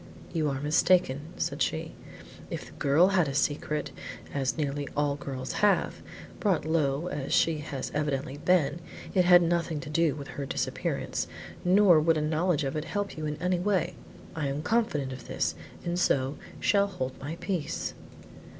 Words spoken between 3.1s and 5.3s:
a secret as nearly all